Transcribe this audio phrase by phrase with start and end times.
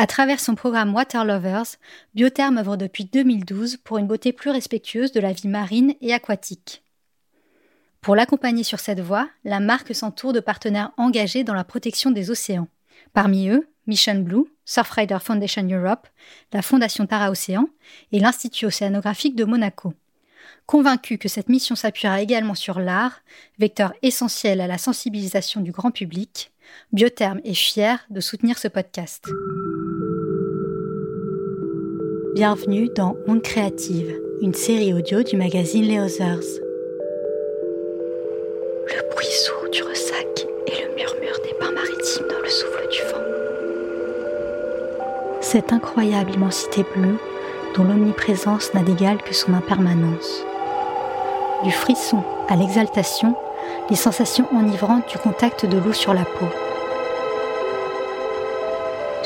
[0.00, 1.74] À travers son programme Water Lovers,
[2.14, 6.84] Biotherm œuvre depuis 2012 pour une beauté plus respectueuse de la vie marine et aquatique.
[8.00, 12.30] Pour l'accompagner sur cette voie, la marque s'entoure de partenaires engagés dans la protection des
[12.30, 12.68] océans.
[13.12, 16.06] Parmi eux, Mission Blue, Surfrider Foundation Europe,
[16.52, 17.68] la Fondation Tara Océan
[18.12, 19.94] et l'Institut océanographique de Monaco.
[20.66, 23.22] Convaincu que cette mission s'appuiera également sur l'art,
[23.58, 26.52] vecteur essentiel à la sensibilisation du grand public,
[26.92, 29.24] Biotherm est fier de soutenir ce podcast.
[32.34, 36.60] Bienvenue dans Onde Créative, une série audio du magazine Les Others.
[38.86, 43.00] Le bruit sourd du ressac et le murmure des bains maritimes dans le souffle du
[43.10, 43.24] vent.
[45.40, 47.16] Cette incroyable immensité bleue
[47.74, 50.44] dont l'omniprésence n'a d'égal que son impermanence.
[51.64, 53.34] Du frisson à l'exaltation,
[53.90, 56.46] les sensations enivrantes du contact de l'eau sur la peau.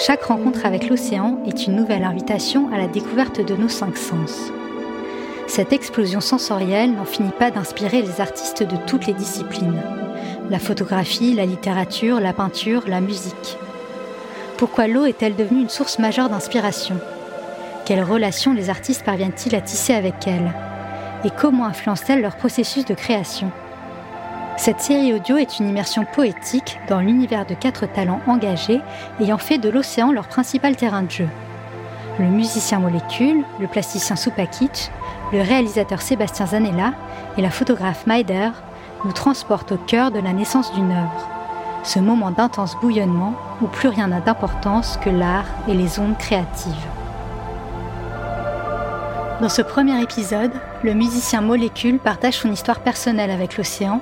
[0.04, 4.50] Chaque rencontre avec l'océan est une nouvelle invitation à la découverte de nos cinq sens.
[5.46, 9.80] Cette explosion sensorielle n'en finit pas d'inspirer les artistes de toutes les disciplines.
[10.50, 13.56] La photographie, la littérature, la peinture, la musique.
[14.56, 16.98] Pourquoi l'eau est-elle devenue une source majeure d'inspiration?
[17.84, 20.52] Quelles relations les artistes parviennent-ils à tisser avec elle?
[21.24, 23.52] Et comment influence-t-elle leur processus de création?
[24.56, 28.80] Cette série audio est une immersion poétique dans l'univers de quatre talents engagés
[29.20, 31.28] ayant fait de l'océan leur principal terrain de jeu.
[32.18, 34.90] Le musicien Molécule, le plasticien Supakic,
[35.32, 36.92] le réalisateur Sébastien Zanella
[37.38, 38.50] et la photographe Maider
[39.04, 41.28] nous transportent au cœur de la naissance d'une œuvre.
[41.82, 46.72] Ce moment d'intense bouillonnement où plus rien n'a d'importance que l'art et les ondes créatives.
[49.40, 50.52] Dans ce premier épisode,
[50.84, 54.00] le musicien Molécule partage son histoire personnelle avec l'océan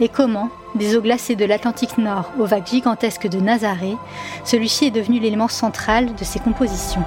[0.00, 3.96] et comment, des eaux glacées de l'Atlantique Nord aux vagues gigantesques de Nazaré,
[4.44, 7.04] celui-ci est devenu l'élément central de ses compositions.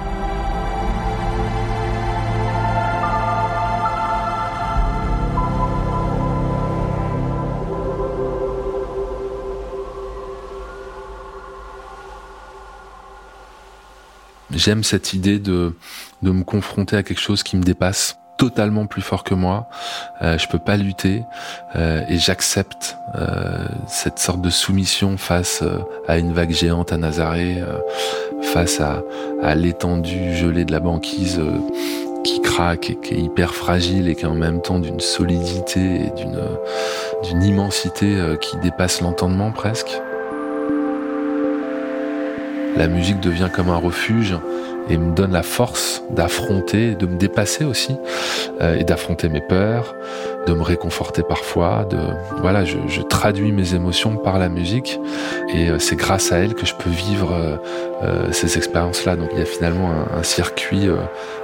[14.50, 15.76] J'aime cette idée de,
[16.22, 19.66] de me confronter à quelque chose qui me dépasse totalement plus fort que moi.
[20.22, 21.24] Euh, je peux pas lutter
[21.76, 26.96] euh, et j'accepte euh, cette sorte de soumission face euh, à une vague géante à
[26.96, 27.62] Nazaré,
[28.40, 29.02] face à,
[29.42, 31.40] à l'étendue gelée de la banquise
[32.24, 35.80] qui craque et qui est hyper fragile et qui est en même temps d'une solidité
[35.80, 36.40] et d'une
[37.24, 40.00] d'une immensité qui dépasse l'entendement presque.
[42.78, 44.36] La musique devient comme un refuge
[44.88, 47.96] et me donne la force d'affronter, de me dépasser aussi,
[48.60, 49.96] euh, et d'affronter mes peurs,
[50.46, 51.88] de me réconforter parfois,
[52.40, 55.00] voilà, je, traduis mes émotions par la musique,
[55.52, 57.58] et euh, c'est grâce à elle que je peux vivre
[58.04, 59.16] euh, ces expériences-là.
[59.16, 60.88] Donc il y a finalement un, un circuit,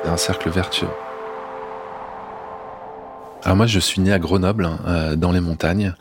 [0.05, 0.87] un cercle vertueux.
[3.45, 5.95] Alors moi, je suis né à Grenoble, hein, euh, dans les montagnes.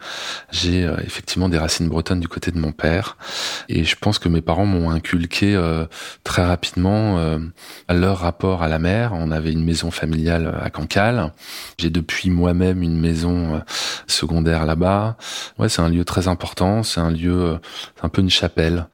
[0.52, 3.18] J'ai euh, effectivement des racines bretonnes du côté de mon père,
[3.68, 5.86] et je pense que mes parents m'ont inculqué euh,
[6.24, 7.20] très rapidement
[7.90, 9.12] leur rapport à la mer.
[9.14, 11.34] On avait une maison familiale à Cancale.
[11.78, 13.62] J'ai depuis moi-même une maison
[14.08, 15.18] secondaire là-bas.
[15.60, 16.84] Ouais, c'est un lieu très important.
[16.84, 17.60] C'est un lieu,
[17.96, 18.88] c'est un peu une chapelle.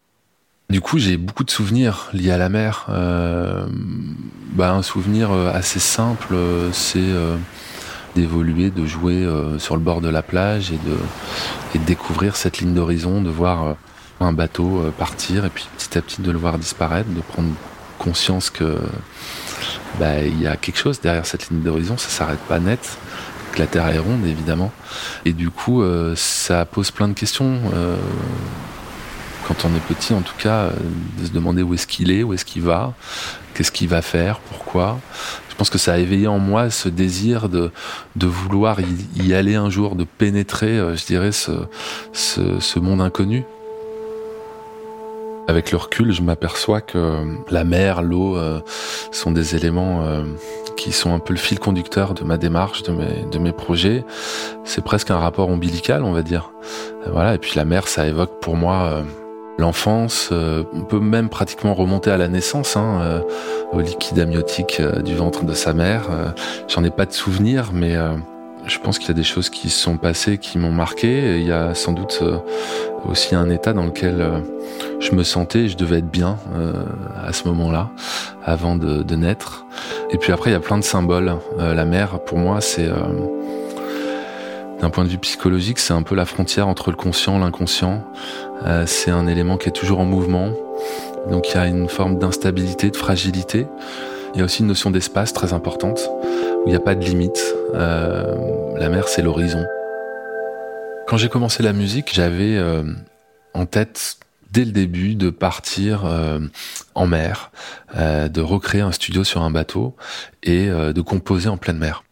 [0.70, 2.86] Du coup, j'ai beaucoup de souvenirs liés à la mer.
[2.88, 6.36] bah, un souvenir assez simple,
[6.72, 7.14] c'est
[8.20, 12.74] d'évoluer, de jouer euh, sur le bord de la plage et de, découvrir cette ligne
[12.74, 13.74] d'horizon, de voir euh,
[14.20, 17.50] un bateau euh, partir et puis petit à petit de le voir disparaître, de prendre
[17.98, 18.78] conscience que
[20.00, 22.98] bah, il y a quelque chose derrière cette ligne d'horizon, ça s'arrête pas net,
[23.54, 24.72] que la Terre est ronde évidemment,
[25.26, 25.84] et du coup
[26.16, 27.60] ça pose plein de questions.
[29.50, 30.70] Quand on est petit, en tout cas,
[31.20, 32.94] de se demander où est-ce qu'il est, où est-ce qu'il va,
[33.56, 35.00] qu'est-ce qu'il va faire, pourquoi.
[35.50, 37.72] Je pense que ça a éveillé en moi ce désir de,
[38.16, 38.78] de vouloir
[39.16, 41.52] y, aller un jour, de pénétrer, euh, je dirais, ce,
[42.14, 43.44] ce, monde inconnu.
[45.48, 48.62] Avec le recul, je m'aperçois que la mer, l'eau euh,
[49.12, 50.24] sont des éléments euh,
[50.78, 54.06] qui sont un peu le fil conducteur de ma démarche, de mes, de mes projets.
[54.64, 56.52] C'est presque un rapport ombilical, on va dire.
[57.12, 57.34] Voilà.
[57.34, 59.04] Et puis la mer, ça évoque pour moi
[59.60, 63.22] l'enfance, euh, on peut même pratiquement remonter à la naissance, hein, euh,
[63.74, 66.08] au liquide amniotique euh, du ventre de sa mère.
[66.68, 67.96] J'en ai pas de souvenir, mais
[68.66, 71.40] je pense qu'il y a des choses qui se sont passées qui m'ont marqué.
[71.40, 72.24] il y a sans doute
[73.08, 74.44] aussi un état dans lequel
[75.00, 76.38] je me sentais, je devais être bien
[77.26, 77.90] à ce moment-là,
[78.46, 79.66] avant de, de, naître.
[80.12, 81.36] Et puis après, il y a plein de symboles.
[81.58, 82.90] la mère, pour moi, c'est
[84.82, 88.04] d'un point de vue psychologique, c'est un peu la frontière entre le conscient et l'inconscient.
[88.66, 90.52] Euh, c'est un élément qui est toujours en mouvement.
[91.30, 93.68] Donc il y a une forme d'instabilité, de fragilité.
[94.34, 96.10] Il y a aussi une notion d'espace très importante,
[96.64, 97.56] où il n'y a pas de limite.
[97.74, 98.36] Euh,
[98.78, 99.66] la mer, c'est l'horizon.
[101.08, 102.84] Quand j'ai commencé la musique, j'avais euh,
[103.54, 104.18] en tête
[104.52, 106.06] dès le début de partir
[106.96, 107.52] en mer,
[107.96, 109.96] de recréer un studio sur un bateau
[110.42, 112.04] et de composer en pleine mer.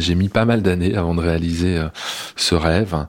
[0.00, 1.88] J'ai mis pas mal d'années avant de réaliser euh,
[2.34, 3.06] ce rêve.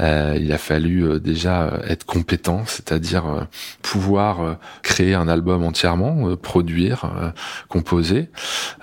[0.00, 3.46] Euh, il a fallu euh, déjà être compétent, c'est-à-dire
[3.80, 7.32] pouvoir créer un album entièrement, produire,
[7.68, 8.28] composer.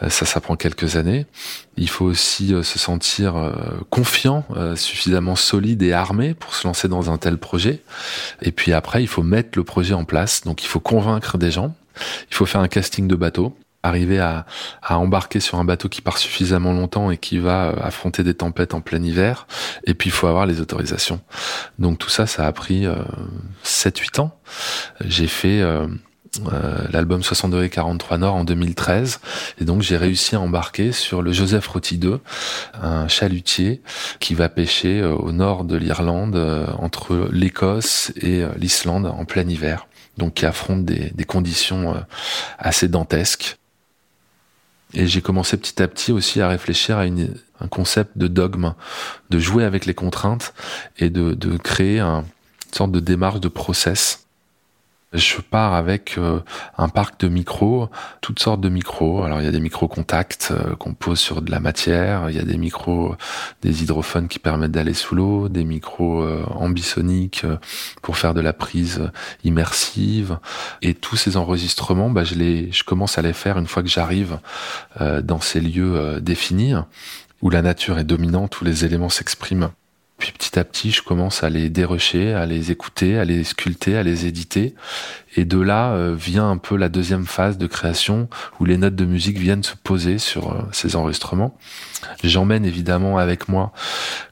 [0.08, 1.26] ça, ça prend quelques années.
[1.78, 3.54] Il faut aussi se sentir
[3.90, 4.46] confiant,
[4.76, 7.82] suffisamment solide et armé pour se lancer dans un tel projet.
[8.42, 10.44] Et puis après, il faut mettre le projet en place.
[10.44, 11.76] Donc il faut convaincre des gens.
[12.30, 14.46] Il faut faire un casting de bateau arriver à,
[14.90, 18.74] embarquer sur un bateau qui part suffisamment longtemps et qui va euh, affronter des tempêtes
[18.74, 19.48] en plein hiver.
[19.86, 21.22] Et puis il faut avoir les autorisations.
[21.78, 22.96] Donc tout ça, ça a pris euh,
[23.64, 24.38] 7-8 ans.
[25.06, 25.88] J'ai fait euh,
[26.52, 29.20] euh l'album 62 43 Nord en 2013
[29.62, 32.20] et donc j'ai réussi à embarquer sur le Joseph Roti 2,
[32.82, 33.82] un chalutier
[34.20, 36.38] qui va pêcher euh, au nord de l'Irlande
[36.78, 39.88] entre l'Écosse et l'Islande en plein hiver
[40.18, 41.96] donc qui affronte des, des conditions
[42.58, 43.59] assez dantesques.
[44.94, 48.74] Et j'ai commencé petit à petit aussi à réfléchir à un concept de dogme,
[49.30, 50.54] de jouer avec les contraintes
[50.98, 54.28] et de, de créer un, une sorte de démarche de process
[55.14, 56.40] je pars avec euh,
[56.78, 57.90] un parc de micros,
[58.22, 59.24] toutes sortes de micros.
[59.24, 62.36] Alors il y a des micros contacts euh, qu'on pose sur de la matière, il
[62.36, 63.16] y a des micros,
[63.62, 67.46] des hydrophones qui permettent d'aller sous l'eau, des micros euh, ambisoniques
[68.04, 69.10] pour faire de la prise
[69.44, 70.38] immersive.
[70.84, 73.90] Et tous ces enregistrements, bah, je les, je commence à les faire une fois que
[73.90, 74.40] j'arrive
[75.00, 76.74] dans ces lieux définis
[77.42, 79.72] où la nature est dominante, où les éléments s'expriment
[80.50, 84.04] petit à petit, je commence à les dérocher, à les écouter, à les sculpter, à
[84.04, 84.74] les éditer.
[85.36, 88.30] Et de là euh, vient un peu la deuxième phase de création
[88.60, 91.56] où les notes de musique viennent se poser sur euh, ces enregistrements.
[92.24, 93.74] J'emmène évidemment avec moi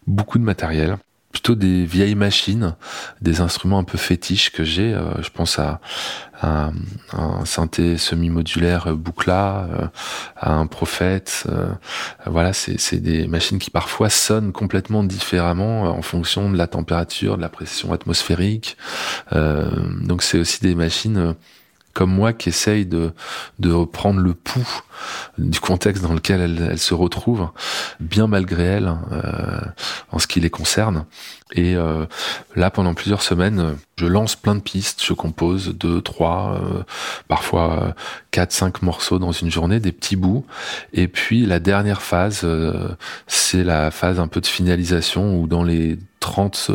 [0.08, 0.98] beaucoup de matériel
[1.38, 2.76] plutôt des vieilles machines,
[3.22, 4.92] des instruments un peu fétiches que j'ai.
[4.96, 5.80] Euh, je pense à,
[6.42, 9.88] un synthé semi-modulaire Boucla, euh,
[10.36, 11.44] à un prophète.
[11.48, 11.68] Euh,
[12.26, 17.42] voilà, c'est des machines qui parfois sonnent complètement différemment en fonction de la température, de
[17.42, 18.78] la pression atmosphérique.
[19.32, 21.36] donc c'est aussi des machines
[21.98, 23.12] comme moi qui essaye de,
[23.58, 24.84] de reprendre le pouls
[25.40, 27.50] du contexte dans lequel elle, elle se retrouve,
[28.00, 29.62] bien malgré elle, euh,
[30.12, 31.06] en ce qui les concerne.
[31.54, 32.06] Et euh,
[32.56, 36.84] là, pendant plusieurs semaines, je lance plein de pistes, je compose deux, trois, euh,
[37.28, 37.92] parfois euh,
[38.30, 40.46] quatre, cinq morceaux dans une journée, des petits bouts.
[40.94, 42.46] Et puis la dernière phase,
[43.26, 45.98] c'est la phase un peu de finalisation où dans les
[46.28, 46.72] 30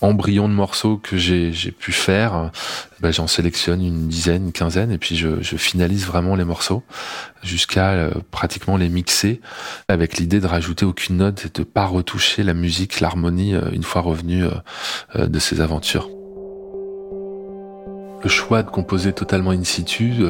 [0.00, 2.50] embryons de morceaux que j'ai pu faire,
[3.00, 6.82] ben, j'en sélectionne une dizaine, une quinzaine, et puis je, finalise vraiment les morceaux
[7.42, 9.40] jusqu'à euh, pratiquement les mixer
[9.88, 13.84] avec l'idée de rajouter aucune note et de pas retoucher la musique, l'harmonie euh, une
[13.84, 16.08] fois revenu euh, de ces aventures.
[18.26, 20.24] Choix de composer totalement in situ,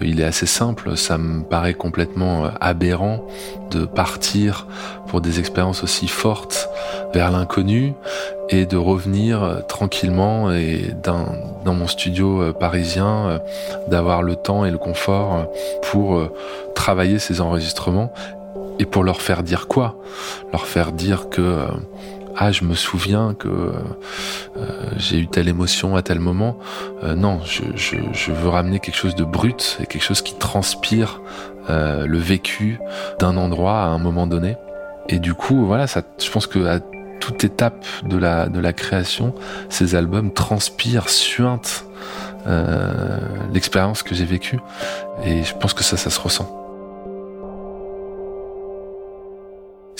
[0.00, 0.96] il est assez simple.
[0.96, 3.26] Ça me paraît complètement aberrant
[3.70, 4.66] de partir
[5.08, 6.68] pour des expériences aussi fortes
[7.12, 7.94] vers l'inconnu
[8.50, 11.26] et de revenir euh, tranquillement et dans,
[11.66, 13.38] mon studio euh, parisien, euh,
[13.88, 15.46] d'avoir le temps et le confort
[15.90, 16.20] pour
[16.74, 18.12] travailler ces enregistrements
[18.78, 19.96] et pour leur faire dire quoi?
[20.52, 21.66] Leur faire dire que
[22.38, 23.72] ah je me souviens que
[24.96, 26.56] j'ai eu telle émotion à tel moment.
[27.02, 31.20] non, je, veux ramener quelque chose de brut et quelque chose qui transpire
[31.68, 32.78] le vécu
[33.18, 34.56] d'un endroit à un moment donné.
[35.08, 36.80] Et du coup, voilà, ça, je pense que à
[37.20, 39.34] toute étape de la, de la création,
[39.68, 41.84] ces albums transpirent, suintent
[42.46, 43.18] euh,
[43.52, 44.58] l'expérience que j'ai vécue.
[45.24, 46.67] Et je pense que ça, ça se ressent.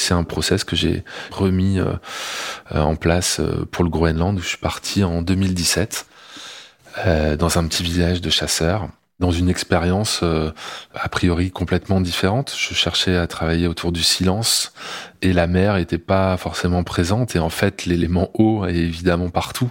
[0.09, 1.93] C'est un process que j'ai remis euh,
[2.73, 6.07] euh, en place pour le Groenland où je suis parti en 2017
[7.38, 8.88] dans un petit village de chasseurs
[9.21, 10.25] dans une expérience
[10.95, 12.53] a priori complètement différente.
[12.59, 14.73] Je cherchais à travailler autour du silence,
[15.22, 19.70] et la mer était pas forcément présente et en fait l'élément eau est évidemment partout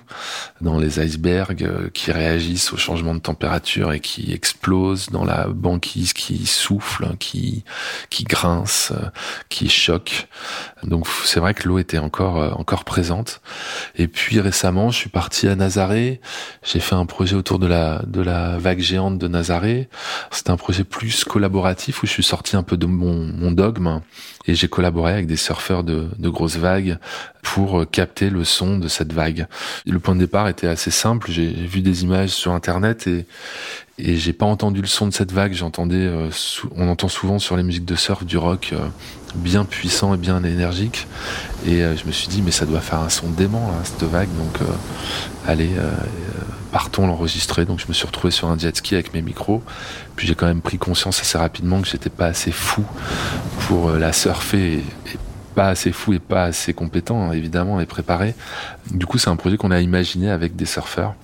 [0.61, 5.47] dans les icebergs euh, qui réagissent au changement de température et qui explosent dans la
[5.47, 7.63] banquise qui souffle qui
[8.09, 9.09] qui grince euh,
[9.49, 10.27] qui choque.
[10.83, 13.41] Donc c'est vrai que l'eau était encore euh, encore présente.
[13.95, 16.19] Et puis récemment je suis parti à Nazaré.
[16.63, 19.89] J'ai fait un projet autour de la de la vague géante de Nazaré.
[20.31, 24.01] C'était un projet plus collaboratif où je suis sorti un peu de mon, dogme
[24.47, 26.97] et j'ai collaboré avec des surfeurs de, de grosses vagues
[27.41, 29.47] pour capter le son de cette vague.
[29.85, 31.31] Le point de départ était assez simple.
[31.31, 33.25] J'ai vu des images sur Internet et,
[33.99, 35.53] et j'ai pas entendu le son de cette vague.
[35.53, 36.29] J'entendais, euh,
[36.75, 38.87] on entend souvent sur les musiques de surf du rock euh,
[39.35, 41.07] bien puissant et bien énergique.
[41.65, 44.03] Et euh, je me suis dit, mais ça doit faire un son dément hein, cette
[44.03, 44.29] vague.
[44.37, 44.59] Donc,
[45.47, 45.71] allez,
[46.71, 47.65] partons l'enregistrer.
[47.65, 49.63] Donc, je me suis retrouvé sur un jet ski avec mes micros.
[50.15, 52.83] Puis j'ai quand même pris conscience assez rapidement que j'étais pas assez fou
[53.67, 55.17] pour la surfer et,
[55.57, 58.35] pas assez fou et pas assez compétent, hein, évidemment, et préparé.
[58.91, 61.15] Du coup, c'est un projet qu'on a imaginé avec des surfeurs.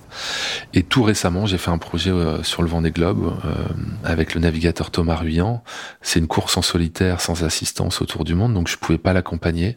[0.72, 3.54] Et tout récemment, j'ai fait un projet euh, sur le vent des globes euh,
[4.02, 5.62] avec le navigateur Thomas Ruyant.
[6.02, 9.76] C'est une course en solitaire sans assistance autour du monde, donc je pouvais pas l'accompagner.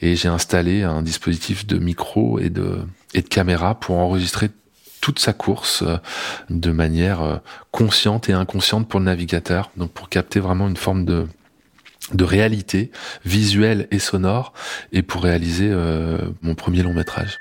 [0.00, 2.78] Et j'ai installé un dispositif de micro et de,
[3.12, 4.50] et de caméra pour enregistrer
[5.00, 5.96] toute sa course euh,
[6.48, 7.40] de manière
[7.72, 11.26] consciente et inconsciente pour le navigateur, donc pour capter vraiment une forme de
[12.12, 12.90] de réalité
[13.24, 14.52] visuelle et sonore
[14.92, 15.74] et pour réaliser
[16.42, 17.40] mon premier long métrage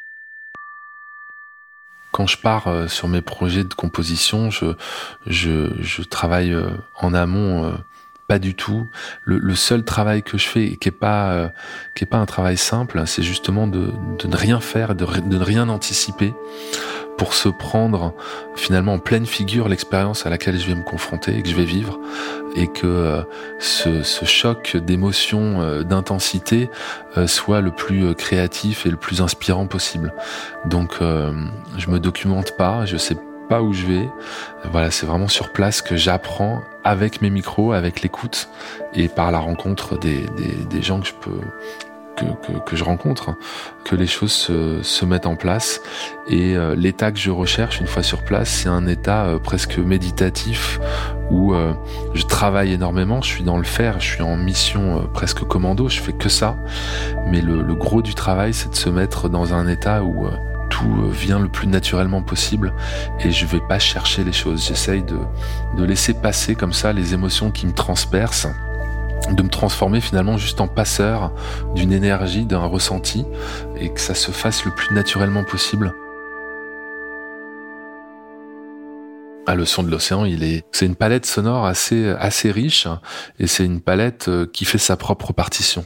[2.15, 4.73] quand je pars euh, sur mes projets de composition, je,
[5.27, 6.69] je, travaille euh,
[7.01, 7.71] en amont euh,
[8.29, 8.87] pas du tout.
[9.25, 11.51] Le, le, seul travail que je fais, qui est pas
[11.93, 15.37] qui est pas un travail simple, c'est justement de, de, ne rien faire, de, de
[15.37, 16.33] ne rien anticiper
[17.17, 18.13] pour se prendre
[18.55, 21.65] finalement en pleine figure l'expérience à laquelle je vais me confronter et que je vais
[21.65, 21.99] vivre
[22.55, 23.21] et que euh,
[23.59, 26.69] ce, choc d'émotion, euh, d'intensité
[27.17, 30.13] euh, soit le plus créatif et le plus inspirant possible.
[30.65, 33.17] Donc je me documente pas, je sais
[33.49, 34.09] pas où je vais.
[34.71, 38.49] Voilà, c'est vraiment sur place que j'apprends avec mes micros, avec l'écoute
[38.93, 41.41] et par la rencontre des gens que je peux
[42.15, 43.35] que, je rencontre,
[43.83, 45.81] que les choses se, mettent en place.
[46.27, 49.77] Et euh, l'état que je recherche une fois sur place, c'est un état euh, presque
[49.77, 50.79] méditatif
[51.29, 51.73] où euh,
[52.13, 55.99] je travaille énormément, je suis dans le faire, je suis en mission presque commando, je
[55.99, 56.57] fais que ça.
[57.27, 60.27] Mais le, gros du travail, c'est de se mettre dans un état où
[60.69, 62.73] tout vient le plus naturellement possible
[63.19, 64.65] et je vais pas chercher les choses.
[64.67, 65.17] J'essaye de,
[65.77, 68.49] de laisser passer comme ça les émotions qui me transpercent
[69.31, 71.31] de me transformer finalement juste en passeur
[71.75, 73.25] d'une énergie, d'un ressenti,
[73.77, 75.93] et que ça se fasse le plus naturellement possible.
[79.47, 82.87] Ah, le son de l'océan, il est, c'est une palette sonore assez, assez riche,
[83.39, 85.85] et c'est une palette euh, qui fait sa propre partition.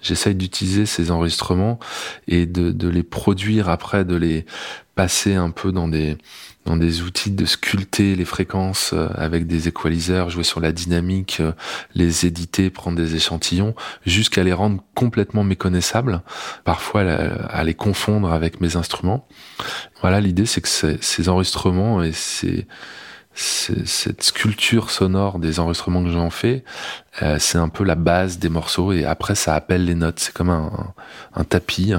[0.00, 1.78] J'essaye d'utiliser ces enregistrements
[2.26, 4.46] et de, de les produire après, de les
[4.94, 6.16] passer un peu dans des,
[6.64, 11.38] dans des outils de sculpter les fréquences euh, avec des équaliseurs, jouer sur la dynamique,
[11.40, 11.52] euh,
[11.94, 13.74] les éditer, prendre des échantillons,
[14.04, 16.20] jusqu'à les rendre complètement méconnaissables,
[16.64, 19.26] parfois à les confondre avec mes instruments.
[20.00, 20.68] Voilà, l'idée c'est que
[21.00, 22.66] ces enregistrements et ces
[23.40, 26.64] cette sculpture sonore des enregistrements que j'en fais,
[27.22, 30.18] euh, c'est un peu la base des morceaux et après ça appelle les notes.
[30.18, 30.92] C'est comme un,
[31.34, 31.92] un, tapis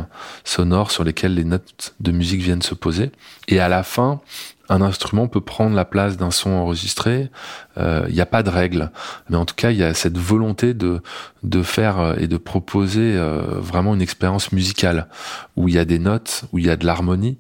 [0.44, 3.12] sonore sur lequel les notes de musique viennent se poser.
[3.48, 4.22] Et à la fin,
[4.70, 7.30] un instrument peut prendre la place d'un son enregistré.
[7.76, 8.92] Il euh, n'y a pas de règle,
[9.30, 11.02] mais en tout cas, il y a cette volonté de
[11.42, 15.08] de faire euh, et de proposer euh, vraiment une expérience musicale
[15.56, 17.38] où il y a des notes, où il y a de l'harmonie,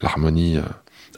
[0.00, 0.58] l'harmonie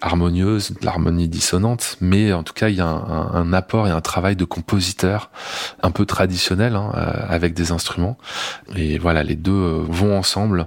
[0.03, 4.01] harmonieuse, de l'harmonie dissonante, mais en tout cas il y a un, apport et un
[4.01, 5.31] travail de compositeur
[5.83, 8.19] un peu traditionnel hein, euh, avec des instruments.
[8.77, 10.67] Et voilà, les deux euh, vont ensemble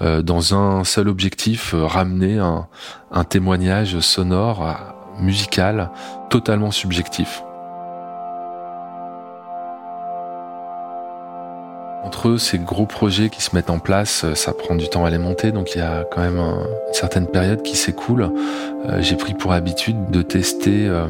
[0.00, 4.76] euh, dans un seul objectif, ramener un témoignage sonore,
[5.18, 5.90] musical,
[6.30, 7.42] totalement subjectif.
[12.02, 15.04] Entre eux, ces gros projets qui se mettent en place, euh, ça prend du temps
[15.04, 18.30] à les monter, donc il y a quand même une certaine période qui s'écoule.
[18.88, 21.08] Euh, j'ai pris pour habitude de tester euh,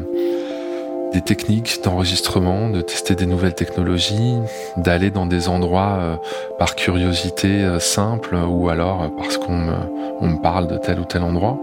[1.13, 4.35] des techniques d'enregistrement, de tester des nouvelles technologies,
[4.75, 6.21] d'aller dans des endroits
[6.57, 11.57] par curiosité simple ou alors parce qu'on me, parle de tel ou tel endroit.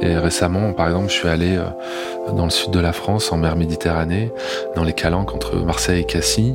[0.00, 3.38] Et récemment, par exemple, je suis allé euh, dans le sud de la France, en
[3.38, 4.30] mer Méditerranée,
[4.74, 6.54] dans les calanques entre Marseille et Cassis,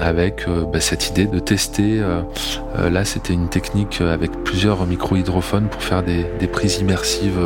[0.00, 2.00] avec euh, bah, cette idée de tester.
[2.00, 7.40] Euh, là, c'était une technique avec plusieurs micro-hydrophones pour faire des, des prises immersives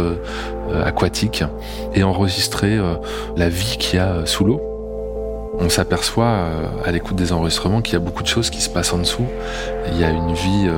[0.85, 1.45] aquatiques
[1.95, 2.79] et enregistrer
[3.37, 4.76] la vie qu'il y a sous l'eau.
[5.59, 6.39] On s'aperçoit
[6.85, 9.27] à l'écoute des enregistrements qu'il y a beaucoup de choses qui se passent en dessous.
[9.93, 10.71] Il y a une vie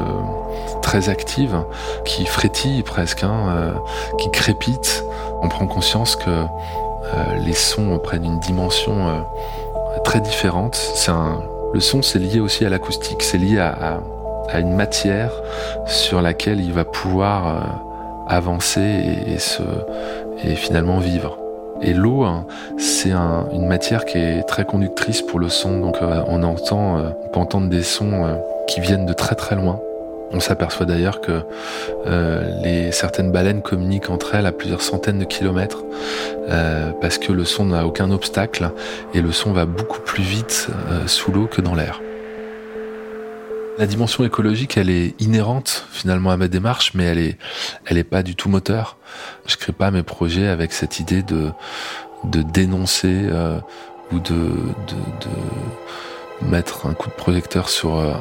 [0.89, 1.65] très active,
[2.07, 3.73] qui frétille presque, hein, euh,
[4.17, 5.05] qui crépite.
[5.43, 6.47] On prend conscience que euh,
[7.45, 9.21] les sons prennent une dimension euh,
[10.05, 10.79] très différente.
[11.75, 14.01] Le son, c'est lié aussi à l'acoustique, c'est lié à,
[14.59, 15.31] une matière
[15.85, 17.85] sur laquelle il va pouvoir
[18.27, 18.81] avancer
[20.43, 21.48] et finalement vivre.
[21.83, 25.79] Et l'eau, hein, c'est une matière qui est très conductrice pour le son.
[25.79, 29.81] Donc on entend, on peut entendre des sons qui viennent de très très loin.
[30.33, 31.41] On s'aperçoit d'ailleurs que
[32.07, 35.85] euh, certaines baleines communiquent entre elles à plusieurs centaines de kilomètres
[36.49, 38.71] euh, parce que le son n'a aucun obstacle
[39.15, 42.01] et le son va beaucoup plus vite euh, sous l'eau que dans l'air.
[43.79, 47.39] La dimension écologique, elle est inhérente finalement à ma démarche, mais elle est,
[47.87, 48.99] elle est pas du tout moteur.
[49.47, 51.51] Je crée pas mes projets avec cette idée de,
[52.25, 53.29] de dénoncer
[54.13, 58.21] ou de, de, de, mettre un coup de projecteur sur un,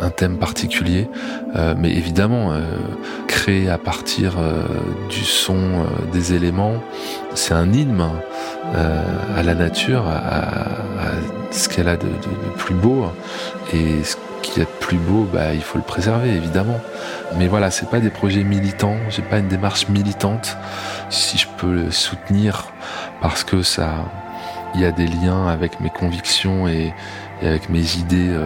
[0.00, 1.08] un thème particulier,
[1.56, 2.60] euh, mais évidemment, euh,
[3.26, 4.62] créer à partir euh,
[5.08, 6.82] du son des éléments,
[7.34, 8.04] c'est un hymne
[8.74, 10.54] à la nature, à,
[11.50, 12.06] ce qu'elle a de,
[12.56, 13.06] plus beau,
[13.72, 16.80] et ce qu'il y a de plus beau, bah, il faut le préserver, évidemment.
[17.36, 20.56] Mais voilà, c'est pas des projets militants, j'ai pas une démarche militante.
[21.08, 22.72] Si je peux le soutenir
[23.20, 24.04] parce que ça,
[24.74, 26.92] il y a des liens avec mes convictions et,
[27.42, 28.36] avec mes idées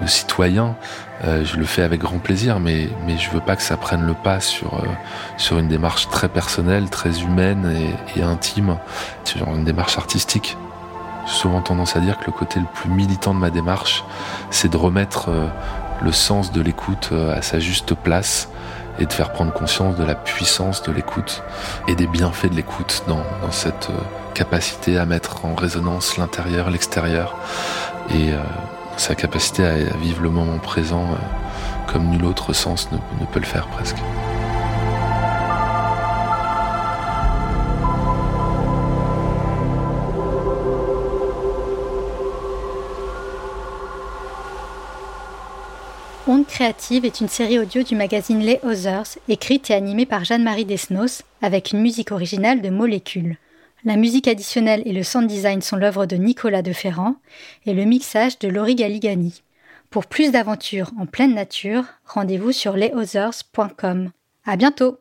[0.00, 0.76] de citoyen,
[1.24, 4.06] euh, je le fais avec grand plaisir, mais, mais je veux pas que ça prenne
[4.06, 7.70] le pas sur, euh, une démarche très personnelle, très humaine
[8.16, 8.78] et, intime,
[9.36, 10.56] une démarche artistique.
[11.30, 14.04] Souvent tendance à dire que le côté le plus militant de ma démarche,
[14.50, 15.46] c'est de remettre euh,
[16.02, 18.48] le sens de l'écoute à sa juste place
[18.98, 21.42] et de faire prendre conscience de la puissance de l'écoute
[21.88, 23.88] et des bienfaits de l'écoute dans, cette
[24.34, 27.36] capacité à mettre en résonance l'intérieur, l'extérieur
[28.14, 28.32] et
[29.00, 33.46] sa capacité à vivre le moment présent euh, comme nul autre sens ne, peut le
[33.46, 33.96] faire presque.
[46.32, 50.64] Onde créative est une série audio du magazine Les Others, écrite et animée par Jeanne-Marie
[50.64, 53.36] Desnos, avec une musique originale de Molécules.
[53.84, 57.16] La musique additionnelle et le sound design sont l'œuvre de Nicolas de Ferrand
[57.66, 59.42] et le mixage de Laurie Galigani.
[59.90, 64.12] Pour plus d'aventures en pleine nature, rendez-vous sur lesothers.com.
[64.46, 64.98] À bientôt!